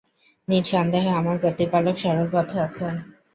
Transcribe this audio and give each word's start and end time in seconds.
নিঃসন্দেহে 0.47 1.11
আমার 1.11 1.37
প্রতিপালক 1.39 1.95
সরল 1.97 2.27
পথে 2.33 2.57
আছেন। 2.59 2.93